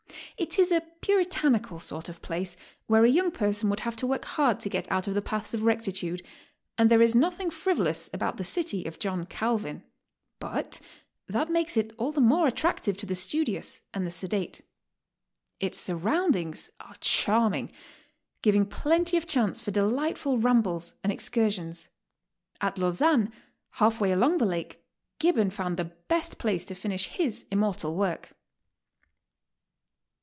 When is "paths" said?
5.21-5.53